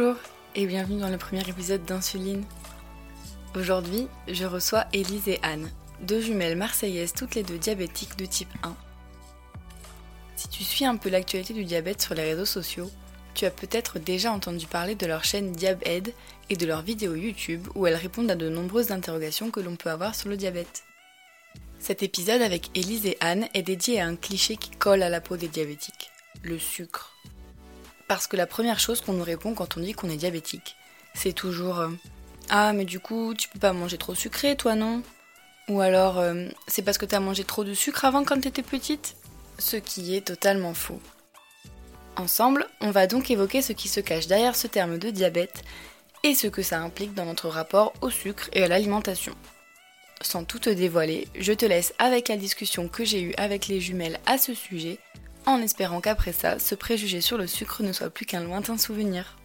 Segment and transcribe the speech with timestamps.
[0.00, 0.16] Bonjour
[0.54, 2.42] et bienvenue dans le premier épisode d'Insuline.
[3.54, 8.48] Aujourd'hui, je reçois Élise et Anne, deux jumelles marseillaises toutes les deux diabétiques de type
[8.62, 8.74] 1.
[10.36, 12.90] Si tu suis un peu l'actualité du diabète sur les réseaux sociaux,
[13.34, 16.14] tu as peut-être déjà entendu parler de leur chaîne DiabEd
[16.48, 19.90] et de leurs vidéos YouTube où elles répondent à de nombreuses interrogations que l'on peut
[19.90, 20.84] avoir sur le diabète.
[21.78, 25.20] Cet épisode avec Élise et Anne est dédié à un cliché qui colle à la
[25.20, 26.10] peau des diabétiques,
[26.42, 27.14] le sucre.
[28.10, 30.74] Parce que la première chose qu'on nous répond quand on dit qu'on est diabétique,
[31.14, 31.90] c'est toujours euh,
[32.48, 35.04] Ah, mais du coup, tu peux pas manger trop sucré, toi, non?
[35.68, 39.14] Ou alors euh, C'est parce que t'as mangé trop de sucre avant quand t'étais petite?
[39.60, 41.00] Ce qui est totalement faux.
[42.16, 45.62] Ensemble, on va donc évoquer ce qui se cache derrière ce terme de diabète
[46.24, 49.36] et ce que ça implique dans notre rapport au sucre et à l'alimentation.
[50.20, 53.80] Sans tout te dévoiler, je te laisse avec la discussion que j'ai eue avec les
[53.80, 54.98] jumelles à ce sujet
[55.50, 59.36] en espérant qu'après ça, ce préjugé sur le sucre ne soit plus qu'un lointain souvenir.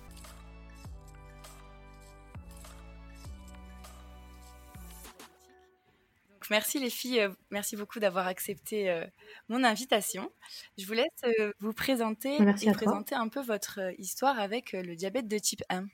[6.49, 9.05] merci les filles, euh, merci beaucoup d'avoir accepté euh,
[9.49, 10.31] mon invitation.
[10.77, 11.07] Je vous laisse
[11.39, 15.85] euh, vous présenter et présenter un peu votre histoire avec le diabète de type 1.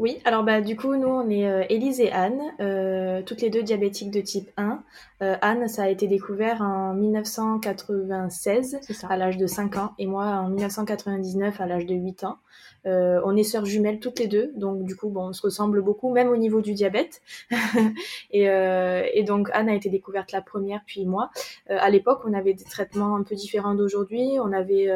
[0.00, 3.50] Oui, alors bah du coup nous on est euh, Élise et Anne, euh, toutes les
[3.50, 4.82] deux diabétiques de type 1.
[5.20, 10.24] Euh, Anne ça a été découvert en 1996 à l'âge de 5 ans et moi
[10.24, 12.38] en 1999 à l'âge de 8 ans.
[12.86, 15.82] Euh, on est sœurs jumelles toutes les deux, donc du coup, bon, on se ressemble
[15.82, 17.20] beaucoup, même au niveau du diabète.
[18.30, 21.30] et, et, donc Anne a été découverte la première, puis moi.
[21.68, 24.38] À l'époque, on avait des traitements un peu différents d'aujourd'hui.
[24.40, 24.88] On avait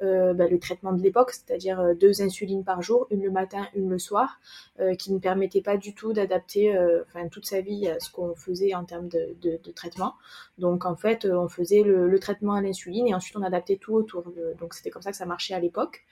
[0.00, 3.98] bah, le traitement de l'époque, c'est-à-dire deux insulines par jour, une le matin, une le
[4.00, 4.40] soir,
[4.98, 8.74] qui ne permettait pas du tout d'adapter, enfin toute sa vie à ce qu'on faisait
[8.74, 10.14] en termes de, traitement.
[10.58, 14.24] Donc en fait, on faisait le, traitement à l'insuline et ensuite on adaptait tout autour.
[14.58, 16.04] Donc c'était comme ça que ça marchait à l'époque.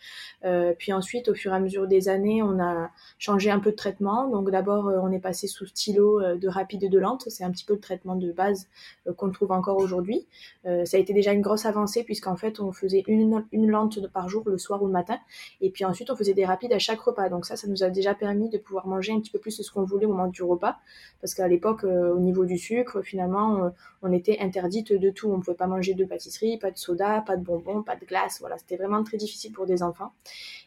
[0.78, 3.76] puis ensuite au fur et à mesure des années, on a changé un peu de
[3.76, 4.28] traitement.
[4.28, 7.24] Donc d'abord, euh, on est passé sous stylo euh, de rapide et de lente.
[7.28, 8.68] C'est un petit peu le traitement de base
[9.06, 10.26] euh, qu'on trouve encore aujourd'hui.
[10.64, 14.28] ça a été déjà une grosse avancée puisqu'en fait, on faisait une, une lente par
[14.28, 15.18] jour le soir ou le matin.
[15.60, 17.28] Et puis ensuite, on faisait des rapides à chaque repas.
[17.28, 19.62] Donc ça, ça nous a déjà permis de pouvoir manger un petit peu plus de
[19.62, 20.76] ce qu'on voulait au moment du repas.
[21.20, 23.72] Parce qu'à l'époque, au niveau du sucre, finalement,
[24.02, 25.28] on était interdite de tout.
[25.28, 28.04] On ne pouvait pas manger de pâtisserie, pas de soda, pas de bonbons, pas de
[28.04, 28.38] glace.
[28.40, 30.12] Voilà, c'était vraiment très difficile pour des enfants.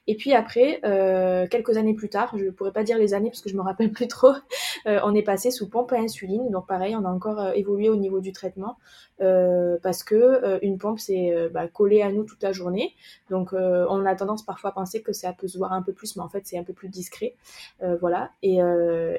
[0.08, 3.30] Et puis après, euh, quelques années plus tard, je ne pourrais pas dire les années
[3.30, 4.34] parce que je me rappelle plus trop,
[4.88, 6.50] euh, on est passé sous pompe à insuline.
[6.50, 8.78] Donc pareil, on a encore euh, évolué au niveau du traitement
[9.84, 12.96] parce que une pompe c'est bah, collé à nous toute la journée.
[13.30, 16.16] Donc on a tendance parfois à penser que ça peut se voir un peu plus,
[16.16, 17.36] mais en fait c'est un peu plus discret.
[18.00, 18.32] voilà.
[18.44, 18.60] Et,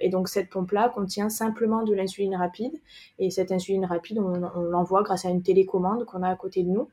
[0.00, 2.74] et, donc cette pompe-là contient simplement de l'insuline rapide.
[3.18, 4.34] Et cette insuline rapide, on,
[4.70, 6.88] l'envoie grâce à une télécommande qu'on a à côté de nous.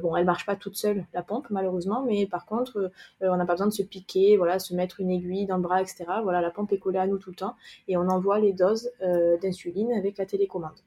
[0.00, 2.90] bon, elle marche pas toute seule la pompe malheureusement, mais par contre
[3.20, 5.80] on n'a pas besoin de se piquer, voilà, se mettre une aiguille dans le bras,
[5.80, 6.04] etc.
[6.22, 7.56] Voilà, la pompe est collée à nous tout le temps
[7.88, 10.78] et on envoie les doses euh, d'insuline avec la télécommande.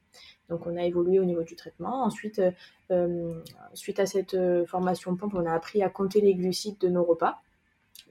[0.49, 2.03] Donc on a évolué au niveau du traitement.
[2.03, 2.51] Ensuite, euh,
[2.91, 3.41] euh,
[3.73, 4.37] suite à cette
[4.67, 7.41] formation pompe, on a appris à compter les glucides de nos repas.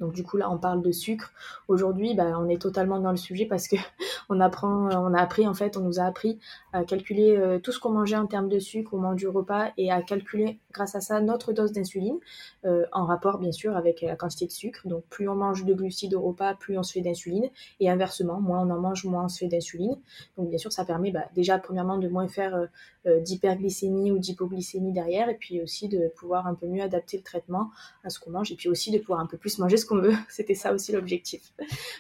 [0.01, 1.33] Donc du coup là on parle de sucre.
[1.69, 3.77] Aujourd'hui bah, on est totalement dans le sujet parce que
[4.29, 6.39] on apprend, on a appris en fait, on nous a appris
[6.73, 9.71] à calculer euh, tout ce qu'on mangeait en termes de sucre au moment du repas
[9.77, 12.19] et à calculer grâce à ça notre dose d'insuline
[12.65, 14.81] euh, en rapport bien sûr avec la quantité de sucre.
[14.87, 18.41] Donc plus on mange de glucides au repas, plus on se fait d'insuline et inversement,
[18.41, 19.97] moins on en mange, moins on se fait d'insuline.
[20.37, 22.69] Donc bien sûr ça permet bah, déjà premièrement de moins faire
[23.07, 27.23] euh, d'hyperglycémie ou d'hypoglycémie derrière, et puis aussi de pouvoir un peu mieux adapter le
[27.23, 27.71] traitement
[28.03, 29.99] à ce qu'on mange, et puis aussi de pouvoir un peu plus manger ce qu'on
[29.99, 30.15] veut.
[30.29, 31.53] C'était ça aussi l'objectif.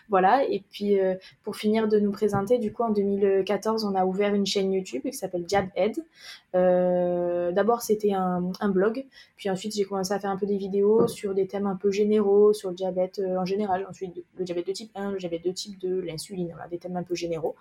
[0.08, 4.04] voilà, et puis euh, pour finir de nous présenter, du coup en 2014, on a
[4.04, 6.04] ouvert une chaîne YouTube qui s'appelle DiabEd.
[6.54, 9.04] Euh, D'abord c'était un, blog,
[9.36, 11.90] puis ensuite j'ai commencé à faire un peu des vidéos sur des thèmes un peu
[11.90, 15.44] généraux, sur le diabète euh, en général, ensuite le diabète de type 1, le diabète
[15.44, 17.54] de type 2, l'insuline, voilà, des thèmes un peu généraux.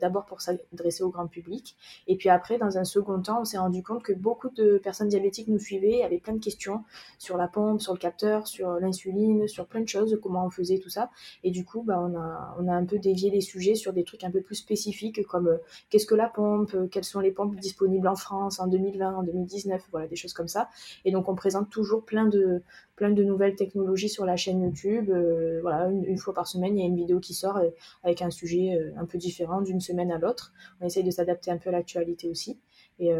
[0.00, 1.76] D'abord pour s'adresser au grand public,
[2.06, 5.08] et puis après dans un second temps, on s'est rendu compte que beaucoup de personnes
[5.08, 6.84] diabétiques nous suivaient, avaient plein de questions
[7.18, 10.78] sur la pompe, sur le capteur, sur l'insuline, sur plein de choses, comment on faisait
[10.78, 11.10] tout ça.
[11.42, 14.30] Et du coup, bah, on, a, un peu dévié les sujets sur des trucs un
[14.30, 15.58] peu plus spécifiques comme euh,
[15.90, 19.22] qu'est-ce que la pompe, euh, quelles sont les pompes disponibles en France en 2020, en
[19.22, 20.68] 2019, voilà, des choses comme ça.
[21.04, 22.62] Et donc, on présente toujours plein de,
[23.00, 25.10] nouvelles technologies sur la chaîne YouTube.
[25.10, 27.60] Euh, voilà, une, fois par semaine, il y a une vidéo qui sort
[28.02, 30.52] avec un sujet un peu différent d'une semaine à l'autre.
[30.80, 32.58] On essaye de s'adapter un peu à l'actualité aussi.
[32.98, 33.10] Et,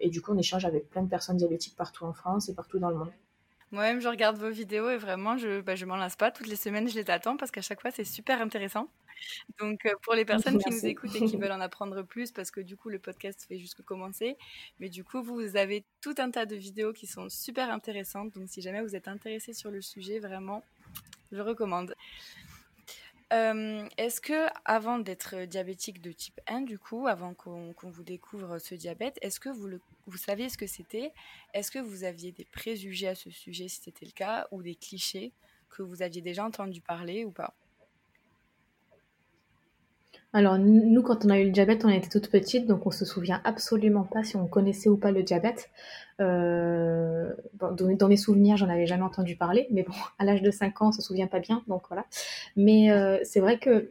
[0.00, 2.78] et, du coup, on échange avec plein de personnes diabétiques partout en France et partout
[2.78, 3.12] dans le monde.
[3.72, 6.30] Moi-même, je regarde vos vidéos et vraiment, je bah, je m'en lasse pas.
[6.30, 8.88] Toutes les semaines, je les attends parce qu'à chaque fois, c'est super intéressant.
[9.58, 12.50] Donc, euh, pour les personnes qui nous écoutent et qui veulent en apprendre plus, parce
[12.50, 14.36] que du coup, le podcast fait juste commencer.
[14.78, 18.34] Mais du coup, vous avez tout un tas de vidéos qui sont super intéressantes.
[18.34, 20.62] Donc, si jamais vous êtes intéressé sur le sujet, vraiment,
[21.32, 21.94] je recommande.
[23.32, 28.58] Euh, est-ce que avant d'être diabétique de type 1, du coup, avant qu'on vous découvre
[28.58, 31.12] ce diabète, est-ce que vous, le, vous saviez ce que c'était?
[31.54, 34.74] Est-ce que vous aviez des préjugés à ce sujet, si c'était le cas, ou des
[34.74, 35.32] clichés
[35.70, 37.54] que vous aviez déjà entendu parler ou pas?
[40.34, 43.04] Alors nous, quand on a eu le diabète, on était toute petite, donc on se
[43.04, 45.70] souvient absolument pas si on connaissait ou pas le diabète.
[46.20, 50.80] Euh, dans, mes souvenirs, j'en avais jamais entendu parler, mais bon, à l'âge de 5
[50.82, 52.06] ans, on se souvient pas bien, donc voilà.
[52.56, 53.90] Mais euh, c'est vrai que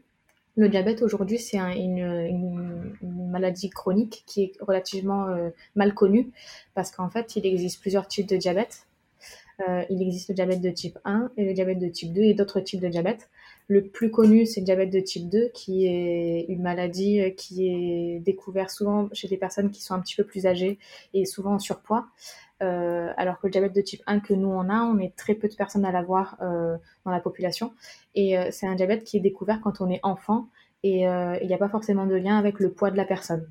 [0.55, 6.31] le diabète aujourd'hui, c'est une, maladie chronique qui est relativement euh, mal connue,
[6.73, 8.87] parce qu'en fait, il existe plusieurs types de diabète.
[9.89, 12.59] il existe le diabète de type 1 et le diabète de type 2 et d'autres
[12.61, 13.29] types de diabète.
[13.71, 17.69] Le plus connu, c'est le diabète de type 2, qui est une maladie euh, qui
[17.69, 20.77] est découverte souvent chez des personnes qui sont un petit peu plus âgées
[21.13, 22.05] et souvent en surpoids.
[22.61, 25.35] Euh, alors que le diabète de type 1 que nous on a, on est très
[25.35, 26.75] peu de personnes à l'avoir euh,
[27.05, 27.71] dans la population.
[28.13, 30.47] Et c'est un diabète qui est découvert quand on est enfant
[30.83, 33.47] et il n'y a pas forcément de lien avec le poids de la personne.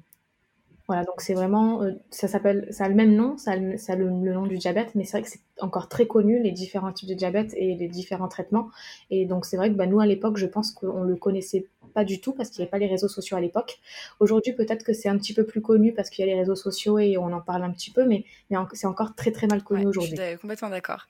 [0.91, 4.11] Voilà, donc c'est vraiment, euh, ça s'appelle, ça a le même nom, ça a le,
[4.11, 7.15] nom du diabète, mais c'est vrai que c'est encore très connu les différents types de
[7.15, 8.71] diabète et les différents traitements.
[9.09, 12.03] Et donc c'est vrai que bah, nous à l'époque, je pense qu'on le connaissait pas
[12.03, 13.79] du tout parce qu'il n'y avait pas les réseaux sociaux à l'époque.
[14.19, 16.57] Aujourd'hui, peut-être que c'est un petit peu plus connu parce qu'il y a les réseaux
[16.57, 19.63] sociaux et on en parle un petit peu, mais, mais c'est encore très très mal
[19.63, 20.17] connu aujourd'hui.
[20.17, 21.07] Je suis complètement d'accord.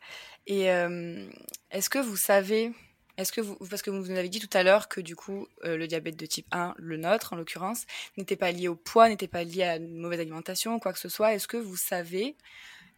[0.47, 1.27] Et euh,
[1.71, 2.71] est-ce que vous savez
[3.21, 5.47] est-ce que vous, parce que vous nous avez dit tout à l'heure que du coup,
[5.65, 7.87] euh, le diabète de type 1, le nôtre en l'occurrence,
[8.17, 11.09] n'était pas lié au poids, n'était pas lié à une mauvaise alimentation, quoi que ce
[11.09, 11.35] soit.
[11.35, 12.37] Est-ce que vous savez,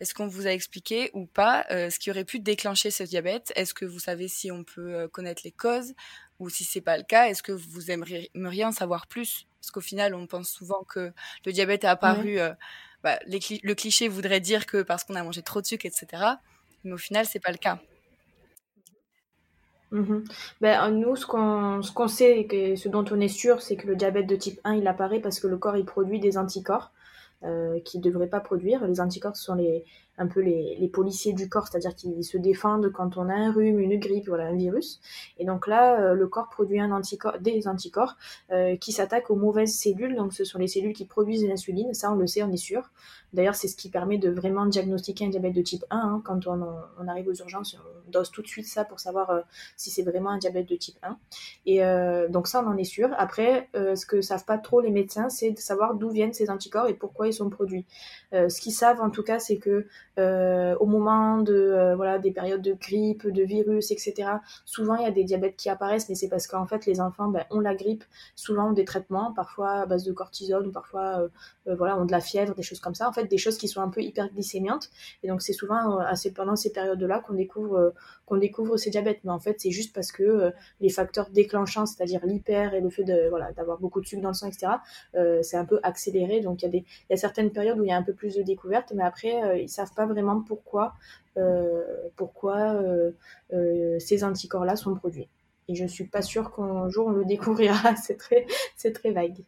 [0.01, 3.53] est-ce qu'on vous a expliqué ou pas euh, ce qui aurait pu déclencher ce diabète?
[3.57, 5.95] Est-ce que vous savez si on peut euh, connaître les causes
[6.39, 7.29] ou si c'est pas le cas?
[7.29, 9.47] Est-ce que vous aimeriez en savoir plus?
[9.61, 11.13] Parce qu'au final, on pense souvent que
[11.47, 12.39] le diabète est apparu.
[13.03, 16.07] Bah, le cliché voudrait dire que parce qu'on a mangé trop de sucre, etc.
[16.85, 17.81] Mais au final, c'est pas le cas.
[19.93, 20.25] Mhm.
[20.61, 22.47] Ben, nous, ce qu'on ce sait
[22.77, 25.39] ce dont on est sûr, c'est que le diabète de type 1, il apparaît parce
[25.39, 26.91] que le corps, il produit des anticorps
[27.45, 28.85] euh, qu'il ne devrait pas produire.
[28.87, 29.85] Les anticorps sont les,
[30.19, 33.53] un peu les, les policiers du corps, c'est-à-dire qu'ils se défendent quand on a un
[33.53, 35.01] rhume, une grippe, voilà, un virus.
[35.39, 36.81] Et donc là, euh, le corps produit
[37.41, 38.17] des anticorps
[38.51, 40.15] euh, qui s'attaquent aux mauvaises cellules.
[40.17, 42.91] Donc ce sont les cellules qui produisent l'insuline, ça on le sait, on est sûr.
[43.33, 45.97] D'ailleurs, c'est ce qui permet de vraiment diagnostiquer un diabète de type 1.
[45.99, 46.23] Hein.
[46.23, 49.41] Quand on, arrive aux urgences, on dose tout de suite ça pour savoir euh,
[49.77, 51.17] si c'est vraiment un diabète de type 1.
[51.65, 51.81] Et
[52.31, 53.09] donc ça, on en est sûr.
[53.17, 56.89] Après, ce que savent pas trop les médecins, c'est de savoir d'où viennent ces anticorps
[56.89, 57.87] et pourquoi ils sont produits.
[58.33, 59.87] ce qu'ils savent en tout cas, c'est que
[60.19, 64.29] au moment de voilà des périodes de grippe, de virus, etc.
[64.65, 67.29] Souvent, il y a des diabètes qui apparaissent, mais c'est parce qu'en fait, les enfants
[67.29, 68.05] ben, ont la grippe,
[68.35, 71.29] souvent ont des traitements, parfois à base de cortisone ou parfois
[71.67, 73.09] voilà ont de la fièvre, des choses comme ça.
[73.09, 74.91] En fait, des choses qui sont un peu hyperglycémiantes.
[75.23, 77.91] Et donc, c'est souvent euh, pendant ces périodes-là qu'on découvre, euh,
[78.33, 79.21] qu'on découvre ces diabètes.
[79.25, 80.51] Mais en fait, c'est juste parce que euh,
[80.81, 84.31] les facteurs déclenchants, c'est-à-dire l'hyper et le fait de, voilà, d'avoir beaucoup de sucre dans
[84.31, 84.73] le sang, etc.,
[85.43, 86.41] c'est un peu accéléré.
[86.41, 88.15] Donc, il y, a des, y a certaines périodes où il y a un peu
[88.15, 90.95] plus de découvertes, mais après, ils savent pas vraiment pourquoi,
[92.17, 92.81] pourquoi
[93.99, 95.29] ces anticorps-là sont produits.
[95.69, 97.97] Et je suis pas sûre qu'un jour on le découvrira.
[97.97, 99.45] c'est très, c'est très vague.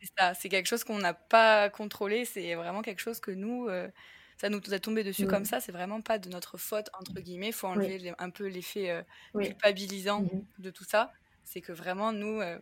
[0.00, 3.68] C'est ça, c'est quelque chose qu'on n'a pas contrôlé, c'est vraiment quelque chose que nous,
[3.68, 3.88] euh,
[4.38, 7.48] ça nous a tombé dessus comme ça, c'est vraiment pas de notre faute, entre guillemets,
[7.48, 9.02] il faut enlever un peu l'effet euh,
[9.36, 11.12] culpabilisant mmh de tout ça.
[11.44, 12.58] C'est que vraiment, nous, euh,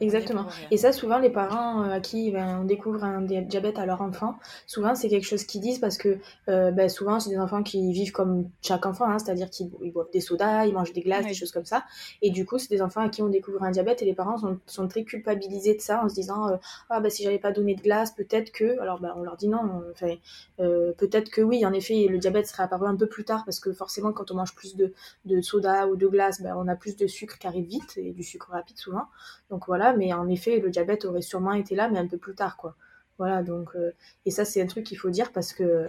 [0.00, 0.46] Exactement.
[0.70, 4.00] Et ça, souvent, les parents euh, à qui ben, on découvre un diabète à leur
[4.00, 6.18] enfant, souvent, c'est quelque chose qu'ils disent parce que
[6.48, 10.10] euh, ben, souvent, c'est des enfants qui vivent comme chaque enfant, hein, c'est-à-dire qu'ils boivent
[10.12, 11.84] des sodas, ils mangent des glaces, des choses comme ça.
[12.22, 14.38] Et du coup, c'est des enfants à qui on découvre un diabète et les parents
[14.38, 16.56] sont, sont très culpabilisés de ça en se disant euh,
[16.88, 18.80] Ah, ben, si j'avais pas donné de glace, peut-être que.
[18.80, 19.82] Alors, ben, on leur dit non.
[19.92, 20.14] Enfin,
[20.56, 23.72] peut-être que oui, en effet, le diabète serait apparu un peu plus tard parce que
[23.72, 24.94] forcément, quand on mange plus de,
[25.26, 28.12] de soda ou de glace, ben, on a plus de sucre qui arrive vite et
[28.12, 29.04] du sucre rapide souvent.
[29.50, 32.34] Donc, voilà, mais en effet, le diabète aurait sûrement été là, mais un peu plus
[32.34, 32.74] tard, quoi.
[33.18, 33.92] Voilà, donc, euh,
[34.26, 35.88] et ça, c'est un truc qu'il faut dire parce que,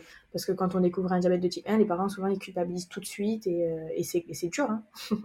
[0.56, 3.08] quand on découvre un diabète de type 1, les parents, souvent, ils culpabilisent tout de
[3.08, 4.84] suite et, euh, et c'est dur, hein.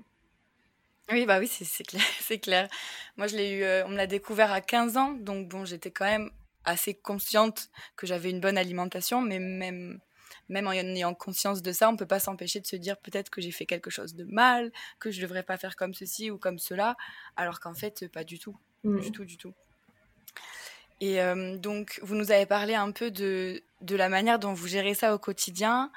[1.12, 2.66] Oui, bah oui, c'est clair, c'est clair.
[3.18, 5.90] Moi, je l'ai eu, euh, on me l'a découvert à 15 ans, donc bon, j'étais
[5.90, 6.30] quand même
[6.64, 10.00] assez consciente que j'avais une bonne alimentation, mais même,
[10.48, 13.40] même en ayant conscience de ça, on peut pas s'empêcher de se dire peut-être que
[13.40, 16.58] j'ai fait quelque chose de mal, que je devrais pas faire comme ceci ou comme
[16.58, 16.96] cela,
[17.36, 18.56] alors qu'en fait, pas du tout.
[18.84, 19.12] Du mm.
[19.12, 19.54] tout, du tout.
[21.02, 21.18] Et
[21.58, 25.14] donc, vous nous avez parlé un peu de, de la manière dont vous gérez ça
[25.14, 25.90] au quotidien.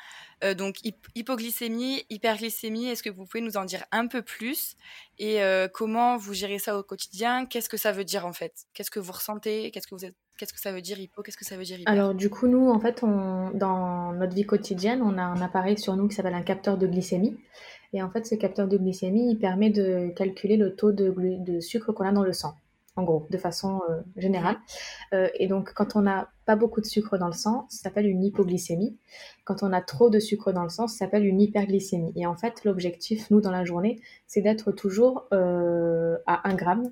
[0.43, 0.77] Euh, donc
[1.15, 4.75] hypoglycémie, hyperglycémie, est-ce que vous pouvez nous en dire un peu plus?
[5.17, 7.45] Et euh, comment vous gérez ça au quotidien?
[7.45, 8.65] Qu'est-ce que ça veut dire en fait?
[8.73, 9.71] Qu'est-ce que vous ressentez?
[9.71, 11.77] Qu'est-ce que vous êtes Qu'est-ce que ça veut dire hypo Qu'est-ce que ça veut dire
[11.77, 15.77] hyper Alors du coup, nous, en fait, dans notre vie quotidienne, on a un appareil
[15.77, 17.37] sur nous qui s'appelle un capteur de glycémie.
[17.91, 21.59] Et en fait, ce capteur de glycémie, il permet de calculer le taux de, de
[21.59, 22.55] sucre qu'on a dans le sang
[22.95, 24.57] en gros, de façon euh, générale.
[25.13, 28.07] Euh, et donc, quand on n'a pas beaucoup de sucre dans le sang, ça s'appelle
[28.07, 28.97] une hypoglycémie.
[29.45, 32.11] Quand on a trop de sucre dans le sang, ça s'appelle une hyperglycémie.
[32.15, 36.91] Et en fait, l'objectif, nous, dans la journée, c'est d'être toujours euh, à 1 gramme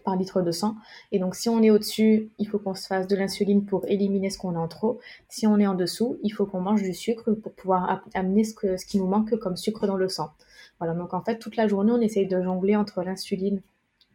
[0.00, 0.76] par litre de sang.
[1.12, 4.30] Et donc, si on est au-dessus, il faut qu'on se fasse de l'insuline pour éliminer
[4.30, 5.00] ce qu'on a en trop.
[5.28, 8.54] Si on est en dessous, il faut qu'on mange du sucre pour pouvoir amener ce,
[8.54, 10.30] que, ce qui nous manque comme sucre dans le sang.
[10.78, 13.62] Voilà, donc en fait, toute la journée, on essaye de jongler entre l'insuline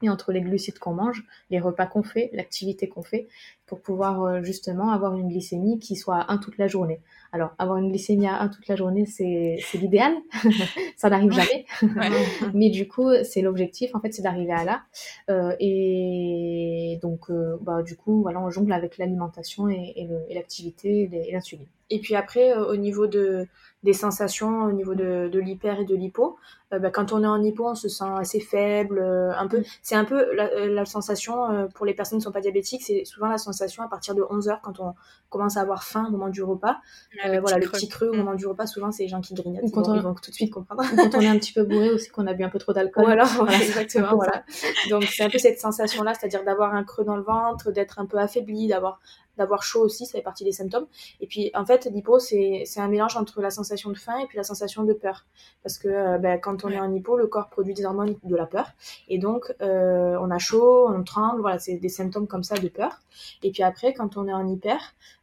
[0.02, 3.28] et entre les glucides qu'on mange, les repas qu'on fait, l'activité qu'on fait,
[3.66, 7.00] pour pouvoir euh, justement avoir une glycémie qui soit à 1 toute la journée.
[7.34, 10.14] Alors, avoir une glycémie à 1 toute la journée, c'est l'idéal.
[10.98, 11.66] ça n'arrive jamais.
[12.54, 14.82] Mais du coup, c'est l'objectif, en fait, c'est d'arriver à là.
[15.30, 21.10] Euh, et donc, euh, bah, du coup, voilà, on jongle avec l'alimentation et, et l'activité
[21.12, 21.68] et l'insuline.
[21.90, 23.48] Et puis après, au niveau de,
[23.84, 26.38] des sensations au niveau de, de l'hyper et de l'hypo.
[26.74, 29.60] Euh, bah, quand on est en hypo, on se sent assez faible, euh, un peu.
[29.60, 29.64] Mm.
[29.82, 32.84] C'est un peu la, euh, la sensation pour les personnes qui ne sont pas diabétiques,
[32.84, 34.94] c'est souvent la sensation à partir de 11 heures quand on
[35.30, 36.80] commence à avoir faim au moment du repas.
[37.42, 38.18] Voilà, le petit creux au mm.
[38.18, 39.64] moment du repas, souvent c'est les gens qui grignotent.
[39.64, 39.96] Ou quand on...
[39.96, 40.84] ils vont tout de suite comprendre.
[40.96, 43.06] quand on est un petit peu bourré aussi, qu'on a bu un peu trop d'alcool.
[43.06, 44.16] Voilà, voilà, exactement.
[44.16, 44.44] voilà.
[44.90, 48.06] Donc c'est un peu cette sensation-là, c'est-à-dire d'avoir un creux dans le ventre, d'être un
[48.06, 49.00] peu affaibli, d'avoir
[49.38, 50.88] d'avoir chaud aussi, ça fait partie des symptômes.
[51.20, 54.38] Et puis en fait, l'hypo, c'est un mélange entre la sensation de faim et puis
[54.38, 55.26] la sensation de peur.
[55.64, 58.36] Parce que euh, ben, quand on est en hypo, le corps produit des hormones de
[58.36, 58.68] la peur.
[59.08, 62.68] Et donc, euh, on a chaud, on tremble, voilà, c'est des symptômes comme ça de
[62.68, 63.00] peur.
[63.44, 64.80] Et puis après, quand on est en hyper,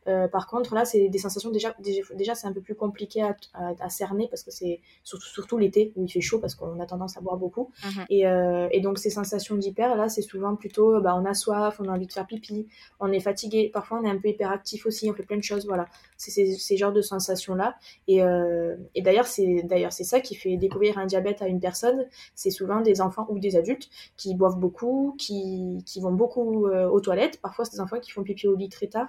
[0.09, 1.75] euh, par contre, là, c'est des sensations déjà,
[2.15, 6.05] déjà, c'est un peu plus compliqué à, cerner parce que c'est surtout, surtout l'été où
[6.05, 7.71] il fait chaud parce qu'on a tendance à boire beaucoup.
[7.85, 8.05] Mhm.
[8.09, 11.81] Et, euh, et, donc, ces sensations d'hyper, là, c'est souvent plutôt, bah, on a soif,
[11.81, 12.69] on a envie de faire pipi,
[13.01, 13.71] on est fatigué.
[13.73, 15.67] Parfois, on est un peu hyperactif aussi, on fait plein de choses.
[15.67, 15.87] Voilà,
[16.17, 17.77] c'est ces, genres de sensations-là.
[18.07, 21.61] Et, euh, et d'ailleurs, c'est d'ailleurs c'est ça qui fait découvrir un diabète à une
[21.61, 22.07] personne.
[22.35, 27.01] C'est souvent des enfants ou des adultes qui boivent beaucoup, qui, qui vont beaucoup aux
[27.01, 27.41] toilettes.
[27.41, 29.09] Parfois, c'est des enfants qui font pipi au lit très tard.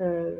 [0.00, 0.36] Euh,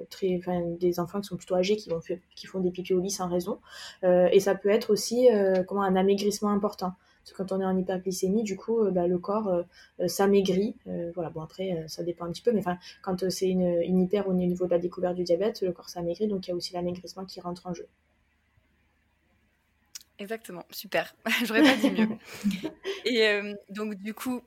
[0.81, 3.59] des enfants qui sont plutôt âgés qui, font des pipi au lit sans raison.
[4.05, 6.93] Euh, et ça peut être aussi euh, comment, un amaigrissement important.
[7.27, 9.65] Parce que quand on est en hyperglycémie, du coup, bah, le corps
[10.07, 10.77] s'amaigrit.
[11.15, 12.63] voilà, bon, après, ça dépend un petit peu, mais
[13.03, 16.29] quand c'est une, une, hyper au niveau de la découverte du diabète, le corps s'amaigrit,
[16.29, 17.89] donc il y a aussi l'amaigrissement qui rentre en jeu.
[20.21, 21.15] Exactement, super.
[21.45, 22.09] J'aurais pas dit mieux.
[23.05, 23.41] Et
[23.71, 24.41] donc, du coup,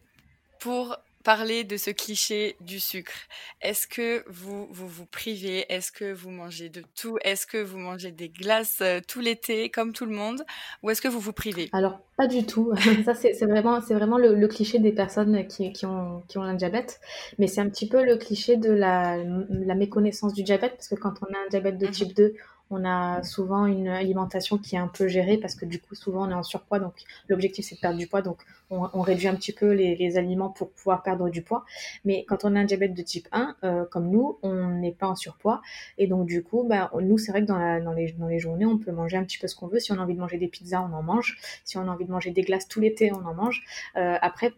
[0.60, 3.14] pour parler de ce cliché du sucre.
[3.62, 5.72] Est-ce que vous, vous vous privez?
[5.72, 7.18] Est-ce que vous mangez de tout?
[7.24, 10.44] Est-ce que vous mangez des glaces euh, tout l'été comme tout le monde?
[10.84, 11.70] Ou est-ce que vous vous privez?
[11.74, 12.74] Alors, pas du tout.
[13.06, 17.00] Ça, c'est vraiment, vraiment le, cliché des personnes qui, qui, ont, qui ont un diabète.
[17.38, 19.18] Mais c'est un petit peu le cliché de la,
[19.50, 22.34] la méconnaissance du diabète, parce que quand on a un diabète de mmh type 2,
[22.70, 26.28] on a souvent une alimentation qui est un peu gérée parce que du coup souvent
[26.28, 26.80] on est en surpoids.
[26.80, 26.94] Donc
[27.28, 28.22] l'objectif c'est de perdre du poids.
[28.22, 31.66] Donc on, réduit un petit peu les, aliments pour pouvoir perdre du poids.
[32.06, 35.08] Mais quand on a un diabète de type 1 euh, comme nous on n'est pas
[35.08, 35.62] en surpoids.
[35.98, 38.78] Et donc du coup bah, nous c'est vrai que dans, les, dans les journées on
[38.78, 39.80] peut manger un petit peu ce qu'on veut.
[39.80, 41.38] Si on a envie de manger des pizzas on en mange.
[41.64, 43.64] Si on a envie de manger des glaces tout l'été on en mange.
[43.98, 44.54] Euh, après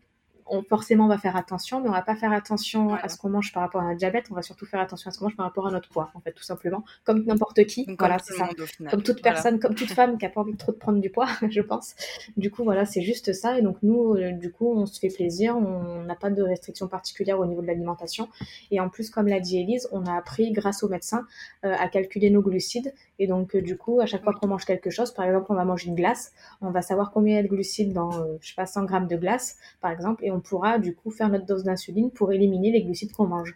[0.46, 3.52] on forcément va faire attention, mais on va pas faire attention à ce qu'on mange
[3.54, 5.46] par rapport à un diabète, on va surtout faire attention à ce qu'on mange par
[5.46, 8.50] rapport à notre poids, en fait, tout simplement, comme n'importe qui, voilà, c'est ça,
[8.90, 11.10] comme toute personne, comme toute femme qui a pas envie de trop de prendre du
[11.10, 11.96] poids, je pense.
[12.38, 15.10] Du coup, voilà, c'est juste ça, et donc nous, euh, du coup, on se fait
[15.10, 18.30] plaisir, on n'a pas de restrictions particulières au niveau de l'alimentation,
[18.72, 21.26] et en plus, comme l'a dit Elise, on a appris, grâce au médecin,
[21.66, 24.66] euh, à calculer nos glucides, et donc, euh, du coup, à chaque fois qu'on mange
[24.66, 26.32] quelque chose, par exemple, on va manger une glace,
[26.62, 29.08] on va savoir combien il y a de glucides dans, je sais pas, 100 grammes
[29.08, 32.72] de glace, par exemple, et on pourra du coup faire notre dose d'insuline pour éliminer
[32.72, 33.56] les glucides qu'on mange.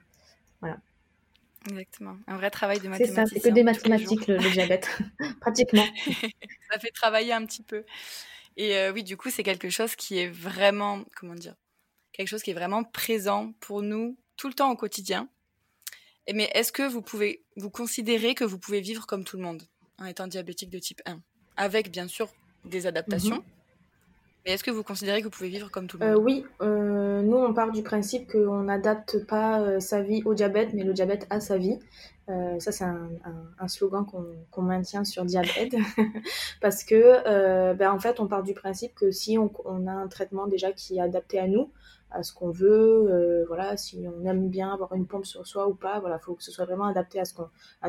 [0.62, 0.78] Voilà.
[1.70, 2.18] Exactement.
[2.28, 3.16] Un vrai travail de mathématiques.
[3.16, 4.88] C'est ça, c'est que des mathématiques le, diabète,
[5.42, 5.86] pratiquement.
[6.72, 7.84] ça fait travailler un petit peu.
[8.58, 11.56] Et euh, oui, du coup, c'est quelque chose qui est vraiment, comment dire,
[12.14, 15.30] quelque chose qui est vraiment présent pour nous tout le temps au quotidien.
[16.34, 19.62] Mais est-ce que vous pouvez, vous considérez que vous pouvez vivre comme tout le monde
[20.00, 21.22] en étant diabétique de type 1
[21.58, 22.32] Avec bien sûr
[22.64, 23.44] des adaptations, mhm.
[24.46, 26.24] Mais est-ce que vous considérez que vous pouvez vivre comme tout le euh, monde?
[26.24, 30.70] Oui, euh, nous on part du principe qu'on n'adapte pas euh, sa vie au diabète,
[30.74, 31.80] mais le diabète à sa vie.
[32.28, 34.06] ça c'est un, slogan
[34.52, 35.76] qu'on maintient sur Diabète,
[36.62, 40.48] parce que ben, en fait on part du principe que si on, a un traitement
[40.48, 41.72] déjà qui est adapté à nous,
[42.12, 45.68] à ce qu'on veut, euh, voilà, si on aime bien avoir une pompe sur soi
[45.68, 47.36] ou pas, voilà, faut que ce soit vraiment adapté à ce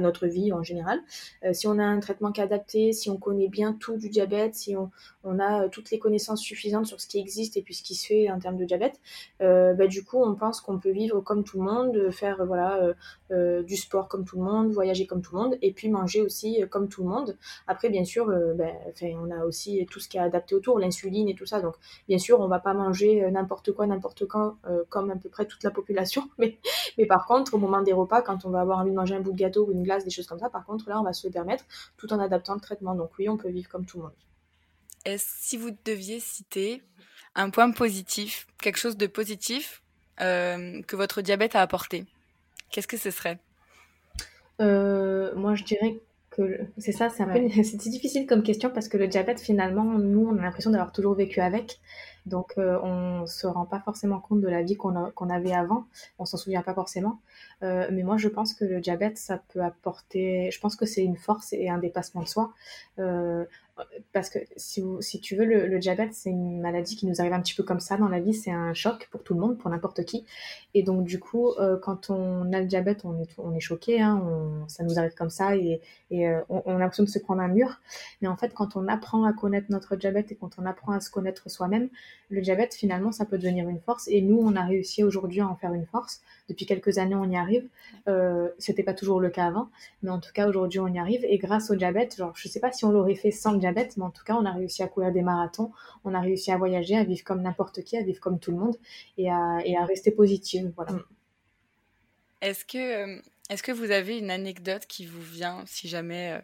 [0.01, 1.01] notre vie en général.
[1.45, 4.09] Euh, si on a un traitement qui est adapté, si on connaît bien tout du
[4.09, 4.91] diabète, si on,
[5.39, 8.07] a euh, toutes les connaissances suffisantes sur ce qui existe et puis ce qui se
[8.07, 9.01] fait en termes de diabète,
[9.41, 12.95] bah, du coup, on pense qu'on peut vivre comme tout le monde, faire voilà
[13.31, 16.63] du sport comme tout le monde, voyager comme tout le monde, et puis manger aussi
[16.71, 17.37] comme tout le monde.
[17.67, 21.35] Après, bien sûr, ben, on a aussi tout ce qui est adapté autour, l'insuline et
[21.35, 21.61] tout ça.
[21.61, 21.75] Donc,
[22.09, 25.47] bien sûr, on va pas manger n'importe quoi, n'importe quand, euh, comme à peu près
[25.47, 26.29] toute la population.
[26.39, 26.59] Mais,
[26.99, 29.21] mais par contre, au moment des repas, quand on va avoir envie de manger un
[29.21, 31.13] bout de gâteau ou une glace, des choses comme ça, par contre, là, on va
[31.13, 31.65] se le permettre
[31.97, 32.95] tout en adaptant le traitement.
[32.95, 34.13] Donc oui, on peut vivre comme tout le monde.
[35.05, 36.83] Et si vous deviez citer
[37.35, 39.83] un point positif, quelque chose de positif
[40.21, 42.05] euh, que votre diabète a apporté,
[42.71, 43.39] qu'est-ce que ce serait?
[44.61, 48.89] Euh, Moi, je dirais que c'est ça, c'est un peu c'est difficile comme question parce
[48.89, 51.81] que le diabète, finalement, nous, on a l'impression d'avoir toujours vécu avec.
[52.27, 55.87] Donc, euh, on se rend pas forcément compte de la vie qu'on avait avant.
[56.19, 57.21] On s'en souvient pas forcément.
[57.63, 60.51] Euh, mais moi, je pense que le diabète, ça peut apporter.
[60.51, 62.53] Je pense que c'est une force et un dépassement de soi.
[62.99, 63.45] Euh,
[64.13, 67.41] parce que si, si tu veux, le, diabète, c'est une maladie qui nous arrive un
[67.41, 68.33] petit peu comme ça dans la vie.
[68.33, 70.25] C'est un choc pour tout le monde, pour n'importe qui.
[70.75, 74.01] Et donc, du coup, euh, quand on a le diabète, on est, on est choqué.
[74.01, 75.81] Hein, ça nous arrive comme ça et,
[76.11, 77.81] et euh, on, on, a l'impression de se prendre un mur.
[78.23, 81.01] Mais en fait, quand on apprend à connaître notre diabète et quand on apprend à
[81.01, 81.91] se connaître soi-même,
[82.29, 84.09] le diabète, finalement, ça peut devenir une force.
[84.09, 86.23] Et nous, on a réussi aujourd'hui à en faire une force.
[86.49, 87.69] Depuis quelques années, on y arrive.
[88.09, 89.69] Euh, C'était pas toujours le cas avant,
[90.03, 91.25] mais en tout cas, aujourd'hui, on y arrive.
[91.25, 93.97] Et grâce au diabète, genre, je sais pas si on l'aurait fait sans le diabète,
[93.97, 95.71] mais en tout cas, on a réussi à courir des marathons,
[96.05, 98.59] on a réussi à voyager, à vivre comme n'importe qui, à vivre comme tout le
[98.59, 98.77] monde
[99.19, 100.73] et à, et à rester positive.
[100.77, 100.93] Voilà.
[100.93, 101.05] Mm.
[102.43, 103.21] Est-ce que, euh,
[103.51, 106.41] est que vous avez une anecdote qui vous vient, si jamais, euh,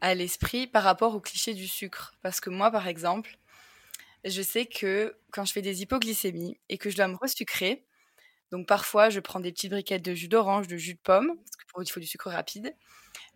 [0.00, 2.14] à l'esprit par rapport au cliché du sucre?
[2.22, 3.38] Parce que moi, par exemple,
[4.30, 7.84] je sais que quand je fais des hypoglycémies et que je dois me resucrer,
[8.50, 11.56] donc parfois je prends des petites briquettes de jus d'orange, de jus de pomme, parce
[11.56, 12.74] que pour il faut du sucre rapide.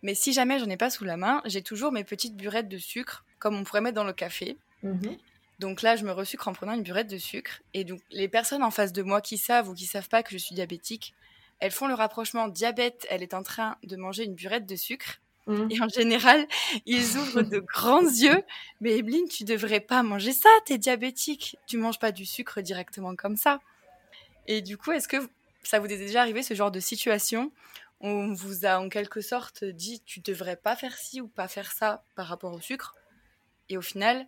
[0.02, 2.78] Mais si jamais j'en ai pas sous la main, j'ai toujours mes petites burettes de
[2.78, 4.56] sucre, comme on pourrait mettre dans le café.
[4.82, 5.16] Mhm.
[5.58, 7.60] Donc là, je me resucre en prenant une burette de sucre.
[7.74, 10.30] Et donc, les personnes en face de moi qui savent ou qui savent pas que
[10.32, 11.14] je suis diabétique,
[11.58, 15.20] elles font le rapprochement diabète, elle est en train de manger une burette de sucre.
[15.46, 15.68] Mhm.
[15.70, 16.46] Et en général,
[16.86, 18.42] ils ouvrent de grands yeux.
[18.80, 21.56] Mais Evelyne, tu devrais pas manger ça, tu es diabétique.
[21.66, 23.60] Tu manges pas du sucre directement comme ça.
[24.46, 25.16] Et du coup, est-ce que
[25.62, 27.52] ça vous est déjà arrivé ce genre de situation
[28.02, 31.70] on vous a en quelque sorte dit tu devrais pas faire ci ou pas faire
[31.70, 32.94] ça par rapport au sucre?
[33.68, 34.26] Et au final,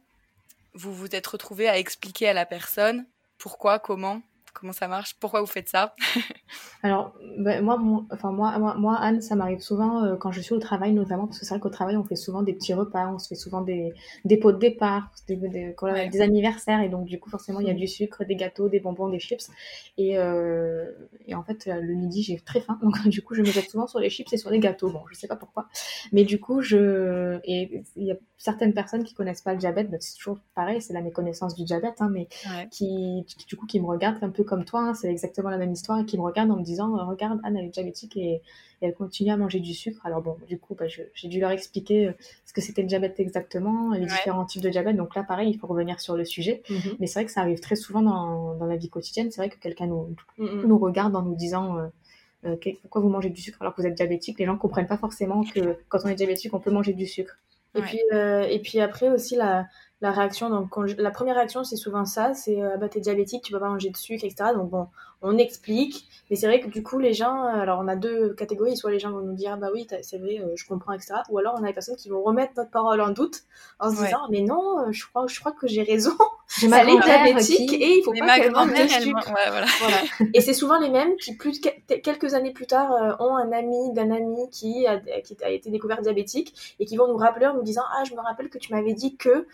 [0.75, 3.07] vous vous êtes retrouvé à expliquer à la personne
[3.39, 4.23] pourquoi, comment,
[4.53, 5.95] Comment ça marche Pourquoi vous faites ça
[6.83, 10.59] Alors, ben, moi, enfin, moi, moi, Anne, ça m'arrive souvent euh, quand je suis au
[10.59, 13.21] travail, notamment, parce que c'est vrai qu'au travail, on fait souvent des petits repas, on
[13.21, 13.93] se fait souvent des,
[14.25, 17.75] des pots de départ, des, des, anniversaires, et donc, du coup, forcément, il y a
[17.75, 17.77] mm.
[17.77, 19.49] du sucre, des gâteaux, des bonbons, des chips.
[19.97, 20.91] Et, euh,
[21.27, 23.87] et en fait, le midi, j'ai très faim, donc, du coup, je me jette souvent
[23.87, 24.91] sur les chips et sur les gâteaux.
[24.91, 25.69] Bon, je sais pas pourquoi.
[26.11, 27.39] Mais du coup, je.
[27.45, 30.83] Et il y a certaines personnes qui connaissent pas le diabète, ben, c'est toujours pareil,
[30.83, 32.27] c'est la méconnaissance du diabète, hein, mais
[32.73, 35.71] qui, du coup, qui me regardent un peu comme toi, hein, c'est exactement la même
[35.71, 38.43] histoire, et qui me regarde en me disant euh, Regarde, Anne, elle est diabétique et,
[38.81, 40.05] elle continue à manger du sucre.
[40.05, 42.13] Alors, bon, du coup, bah, j'ai dû leur expliquer euh,
[42.45, 44.97] ce que c'était le diabète exactement, les différents types de diabète.
[44.97, 46.63] Donc là, pareil, il faut revenir sur le sujet.
[46.69, 46.97] Mm-hmm.
[46.99, 49.31] Mais c'est vrai que ça arrive très souvent dans, dans la vie quotidienne.
[49.31, 51.79] C'est vrai que quelqu'un nous, nous regarde en nous disant.
[51.79, 54.37] Euh, pourquoi vous mangez du sucre alors que vous êtes diabétique?
[54.41, 57.07] Les gens ne comprennent pas forcément que quand on est diabétique, on peut manger du
[57.07, 57.39] sucre.
[57.77, 59.69] Et, puis, et puis après aussi, la,
[60.03, 60.51] la réaction.
[60.51, 63.71] Donc, la première réaction, c'est souvent ça c'est euh, bah, t'es diabétique, tu peux pas
[63.71, 64.51] manger de sucre, etc.
[64.55, 64.89] Donc, bon,
[65.23, 66.09] on explique.
[66.31, 68.77] Mais c'est vrai que du coup, les gens, euh, alors on a deux catégories.
[68.77, 71.15] Soit les gens vont nous dire, bah oui, c'est vrai, euh, je comprends, etc.
[71.31, 73.43] Ou alors on a des personnes qui vont remettre notre parole en doute
[73.79, 76.13] en se disant, mais non, je crois, je crois que j'ai raison.
[76.61, 79.33] J'ai ma diabétique et il faut pas qu'elle mange de sucre.
[79.81, 79.97] voilà.
[80.35, 81.63] Et c'est souvent les mêmes qui, plus
[82.03, 86.03] quelques années plus tard, ont un ami d'un ami qui a, qui a été découvert
[86.03, 88.71] diabétique et qui vont nous rappeler en nous disant, ah, je me rappelle que tu
[88.75, 89.47] m'avais dit que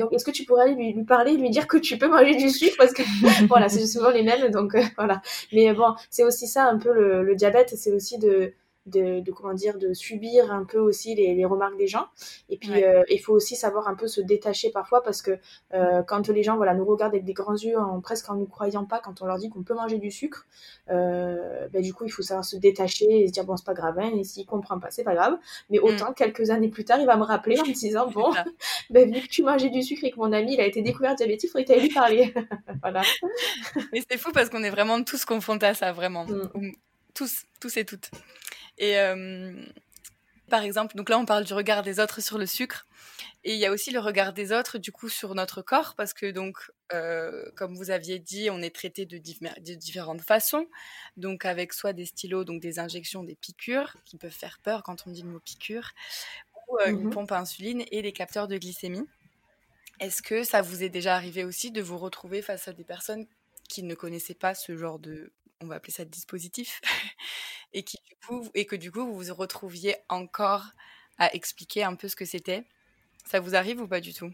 [0.00, 2.50] donc, est-ce que tu pourrais lui, lui parler, lui dire que tu peux manger du
[2.50, 2.74] sucre?
[2.76, 3.02] Parce que
[3.48, 4.50] voilà, c'est souvent les mêmes.
[4.50, 5.22] Donc euh, voilà.
[5.52, 8.52] Mais bon, c'est aussi ça un peu le, le diabète, c'est aussi de
[8.86, 12.06] de, comment dire de subir un peu aussi les, les remarques des gens.
[12.48, 15.38] Et puis euh, il faut aussi savoir un peu se détacher parfois parce que
[15.74, 18.46] euh, quand les gens voilà nous regardent avec des grands yeux en presque en nous
[18.46, 20.46] croyant pas quand on leur dit qu'on peut manger du sucre
[20.88, 23.98] ben, du coup il faut savoir se détacher et se dire bon c'est pas grave
[23.98, 25.38] hein, et s'il comprend pas c'est pas grave.
[25.70, 25.84] Mais mm.
[25.84, 28.32] autant quelques années plus tard il va me rappeler en me disant bon
[28.90, 31.14] ben, vu que tu mangeais du sucre et que mon ami il a été découvert
[31.14, 32.34] diabétique il faudrait lui parler.
[32.82, 33.02] Voilà.
[33.92, 36.26] Mais c'est fou parce qu'on est vraiment tous confrontés à ça vraiment.
[36.26, 36.72] Mm.
[37.14, 38.10] tous tous et toutes
[38.78, 38.96] et
[40.52, 42.86] par exemple, donc là on parle du regard des autres sur le sucre,
[43.42, 46.12] et il y a aussi le regard des autres du coup sur notre corps, parce
[46.12, 50.66] que donc, euh, comme vous aviez dit, on est traité de, de, différentes façons,
[51.16, 55.06] donc avec soit des stylos, donc des injections, des piqûres, qui peuvent faire peur quand
[55.06, 55.92] on dit le mot piqûre,
[56.68, 59.08] ou euh, une mmh pompe à insuline et des capteurs de glycémie.
[60.00, 63.26] Est-ce que ça vous est déjà arrivé aussi de vous retrouver face à des personnes
[63.70, 65.32] qui ne connaissaient pas ce genre de,
[65.62, 66.80] on va appeler ça dispositif,
[67.74, 67.84] et,
[68.54, 70.66] et que du coup vous vous retrouviez encore
[71.18, 72.64] à expliquer un peu ce que c'était.
[73.26, 74.32] Ça vous arrive ou pas du tout?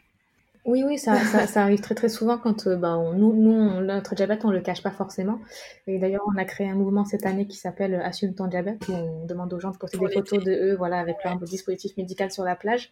[0.69, 4.45] Oui, oui, ça, ça, arrive très très souvent quand euh, bah, nous, nous notre diabète,
[4.45, 5.41] on le cache pas forcément.
[5.87, 8.87] Et d'ailleurs, on a créé un mouvement cette année qui s'appelle euh, Assume ton diabète,
[8.87, 11.97] où on demande aux gens de poster des photos de eux, voilà, avec leur dispositif
[11.97, 12.91] médical sur la plage.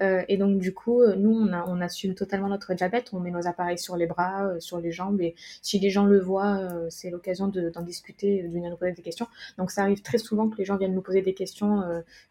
[0.00, 3.10] Euh, et donc, du coup, nous, on, a, on assume totalement notre diabète.
[3.12, 5.20] On met nos appareils sur les bras, sur les jambes.
[5.20, 9.02] Et si les gens le voient, c'est l'occasion d'en discuter, de venir nous poser des
[9.02, 9.26] questions.
[9.58, 11.82] Donc, ça arrive très souvent que les gens viennent nous poser des questions,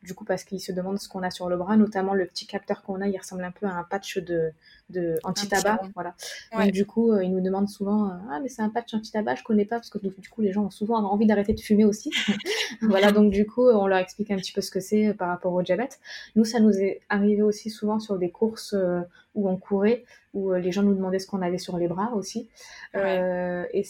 [0.01, 2.47] du coup, parce qu'ils se demandent ce qu'on a sur le bras, notamment le petit
[2.47, 4.53] capteur qu'on a, il ressemble un peu à un patch de
[4.89, 6.15] de anti-tabac, voilà.
[6.53, 9.35] Donc du coup, euh, ils nous demandent souvent, euh, ah mais c'est un patch anti-tabac,
[9.35, 11.85] je connais pas parce que du coup les gens ont souvent envie d'arrêter de fumer
[11.85, 12.11] aussi.
[12.81, 15.29] voilà, donc du coup, on leur explique un petit peu ce que c'est euh, par
[15.29, 15.99] rapport au diabète.
[16.35, 18.75] Nous, ça nous est arrivé aussi souvent sur des courses
[19.35, 22.49] où on courait, où les gens nous demandaient ce qu'on avait sur les bras aussi.
[22.93, 23.83] et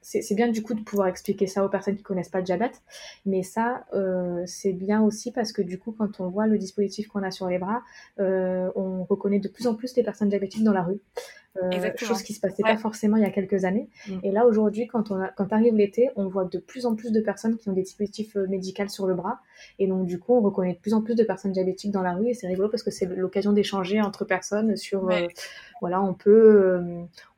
[0.00, 0.48] c'est bien.
[0.48, 2.82] Du coup de pouvoir expliquer ça aux personnes qui connaissent pas le diabète,
[3.26, 7.08] mais ça, euh, c'est bien aussi parce que du coup, quand on voit le dispositif
[7.08, 7.82] qu'on a sur les bras,
[8.20, 11.00] euh, on reconnaît de plus en plus les personnes diabétiques dans la rue.
[11.62, 13.88] Euh, chose qui se passait pas forcément il y a quelques années.
[14.08, 14.18] Mm.
[14.24, 17.20] Et là aujourd'hui, quand on quand arrive l'été, on voit de plus en plus de
[17.20, 19.38] personnes qui ont des dispositifs euh, médicaux sur le bras,
[19.78, 22.14] et donc du coup, on reconnaît de plus en plus de personnes diabétiques dans la
[22.14, 25.28] rue, et c'est rigolo parce que c'est l'occasion d'échanger entre personnes sur, euh,
[25.80, 26.80] voilà, on peut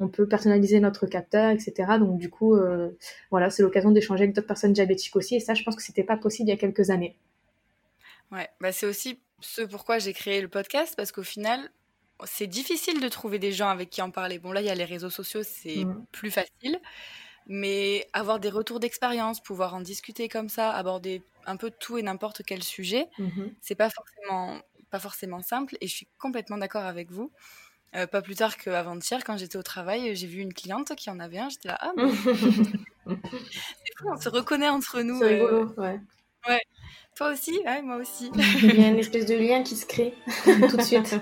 [0.00, 1.98] on peut personnaliser notre capteur, etc.
[1.98, 2.56] Donc du coup,
[3.30, 6.04] voilà, c'est l'occasion d'échanger avec d'autres personnes diabétiques aussi, et ça, je pense que c'était
[6.04, 7.16] pas possible il y a quelques années.
[8.32, 11.60] Ouais, bah c'est aussi ce pourquoi j'ai créé le podcast parce qu'au final,
[12.24, 14.38] c'est difficile de trouver des gens avec qui en parler.
[14.38, 16.06] Bon, là, il y a les réseaux sociaux, c'est mmh.
[16.12, 16.80] plus facile.
[17.48, 22.02] Mais avoir des retours d'expérience, pouvoir en discuter comme ça, aborder un peu tout et
[22.02, 25.76] n'importe quel sujet, mmh c'est pas forcément, pas forcément simple.
[25.80, 27.30] Et je suis complètement d'accord avec vous.
[27.94, 31.20] Euh, pas plus tard qu'avant-hier, quand j'étais au travail, j'ai vu une cliente qui en
[31.20, 31.48] avait un.
[31.48, 31.92] J'étais là, ah,
[33.06, 35.18] c'est on se reconnaît entre nous.
[35.18, 35.80] C'est rigolo, euh.
[35.80, 36.00] ouais.
[36.48, 36.60] Ouais.
[37.16, 38.30] Toi aussi Ouais, moi aussi.
[38.62, 41.16] Il y a une espèce de lien qui se crée tout de suite.